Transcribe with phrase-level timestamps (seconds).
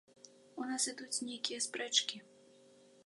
[0.61, 2.17] У нас ідуць нейкія спрэчкі.